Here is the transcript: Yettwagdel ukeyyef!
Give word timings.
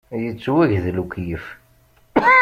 Yettwagdel 0.23 0.97
ukeyyef! 1.03 1.45